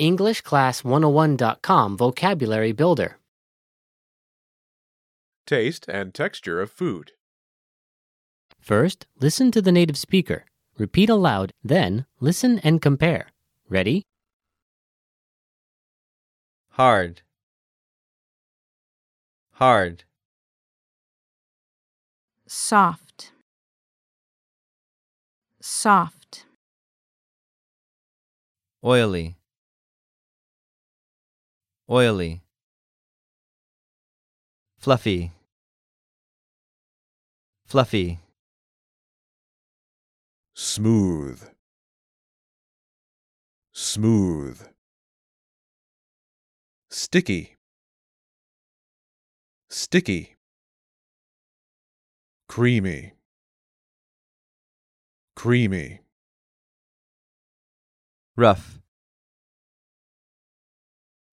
EnglishClass101.com 0.00 1.96
Vocabulary 1.96 2.72
Builder. 2.72 3.18
Taste 5.46 5.86
and 5.88 6.14
texture 6.14 6.60
of 6.60 6.70
food. 6.70 7.12
First, 8.60 9.06
listen 9.20 9.50
to 9.52 9.62
the 9.62 9.72
native 9.72 9.98
speaker. 9.98 10.44
Repeat 10.78 11.10
aloud, 11.10 11.52
then, 11.62 12.06
listen 12.20 12.58
and 12.60 12.80
compare. 12.80 13.28
Ready? 13.68 14.04
hard 16.80 17.20
hard 19.54 20.04
soft 22.46 23.32
soft 25.60 26.46
oily 28.82 29.36
oily 31.90 32.42
fluffy 34.78 35.32
fluffy 37.66 38.18
Smooth. 40.62 41.42
Smooth. 43.72 44.60
Sticky. 46.90 47.56
Sticky. 49.70 50.36
Creamy. 52.46 53.14
Creamy. 55.34 56.00
rough 58.36 58.80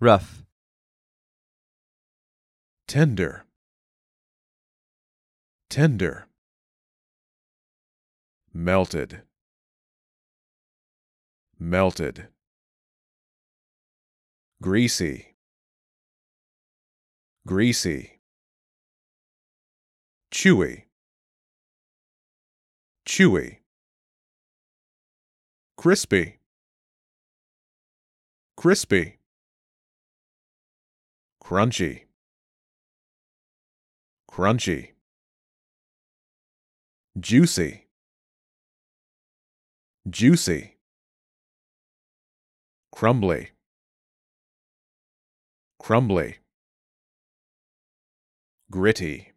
rough 0.00 0.45
Tender. 2.88 3.44
Tender. 5.68 6.28
Melted. 8.54 9.22
Melted. 11.58 12.28
Greasy. 14.62 15.34
Greasy. 17.44 18.20
Chewy. 20.32 20.84
Chewy. 23.04 23.58
Crispy. 25.76 26.38
Crispy. 28.56 29.18
Crunchy. 31.42 32.05
Crunchy. 34.36 34.90
Juicy. 37.18 37.86
Juicy. 40.10 40.76
Crumbly. 42.92 43.52
Crumbly. 45.78 46.36
Gritty. 48.70 49.32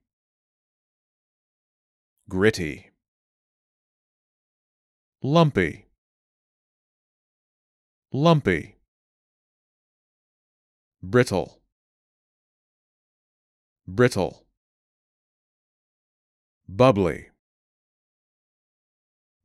Gritty. 2.27 2.91
Lumpy. 5.23 5.85
Lumpy. 8.11 8.75
Brittle. 11.01 11.61
Brittle. 13.87 14.43
Bubbly. 16.75 17.25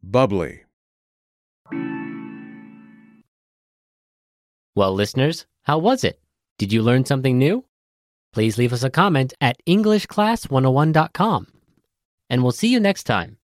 Bubbly. 0.03 0.65
Well, 4.77 4.93
listeners, 4.93 5.47
how 5.63 5.79
was 5.79 6.05
it? 6.05 6.21
Did 6.59 6.71
you 6.71 6.83
learn 6.83 7.07
something 7.07 7.39
new? 7.39 7.65
Please 8.35 8.59
leave 8.59 8.75
us 8.75 8.83
a 8.83 8.91
comment 8.91 9.33
at 9.41 9.57
EnglishClass101.com. 9.67 11.47
And 12.29 12.43
we'll 12.43 12.53
see 12.53 12.69
you 12.69 12.79
next 12.79 13.05
time. 13.05 13.39